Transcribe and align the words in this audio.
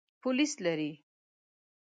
پولیس 0.21 0.53
لري. 0.65 0.91